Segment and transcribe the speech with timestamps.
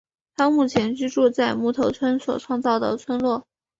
[0.35, 3.45] 他目前居住在木头村所创造的村落。